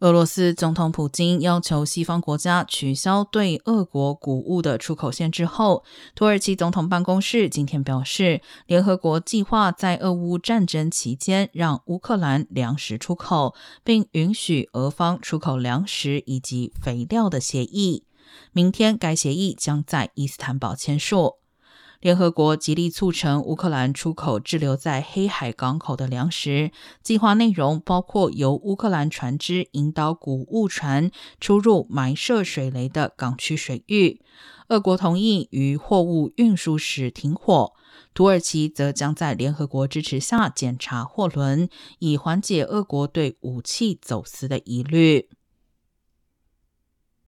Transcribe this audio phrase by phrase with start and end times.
[0.00, 5.82] 俄罗斯总统普京要求西方国家取消对俄国谷物的出口限制后，
[6.14, 18.04] 土耳其总统办公室今天表示，联合国计划在俄乌战争期间让乌克兰粮食出口，并允许俄方出口粮食以及肥料的协议。
[18.52, 21.38] 明天，该协议将在伊斯坦堡签署。
[22.00, 26.70] 联合国极力促成乌克兰出口滞留在黑海港口的粮食。
[27.02, 34.20] 计划内容包括由乌克兰船只引导谷物船出入埋设水雷的港区水域。
[34.68, 37.72] 俄国同意于货物运输时停火。
[38.14, 41.68] 土耳其则将在联合国支持下检查货轮，
[41.98, 45.28] 以缓解俄国对武器走私的疑虑。